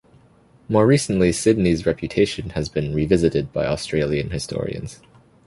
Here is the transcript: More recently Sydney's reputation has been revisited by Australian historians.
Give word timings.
More 0.67 0.87
recently 0.87 1.31
Sydney's 1.31 1.85
reputation 1.85 2.49
has 2.55 2.69
been 2.69 2.91
revisited 2.91 3.53
by 3.53 3.67
Australian 3.67 4.31
historians. 4.31 4.99